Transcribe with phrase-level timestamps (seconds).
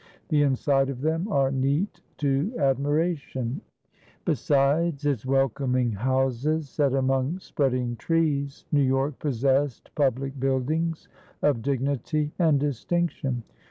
[0.29, 3.61] The inside of them are neat to admiration."
[4.25, 11.07] Besides its welcoming houses set among spreading trees, New York possessed public buildings
[11.43, 13.43] of dignity and distinction.